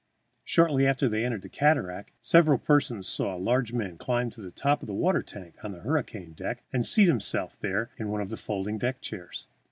[0.43, 4.49] Shortly after they entered the cataract several persons saw a large man climb to the
[4.49, 8.21] top of a water tank on the hurricane deck, and seat himself there in one
[8.21, 9.45] of the folding deck chairs.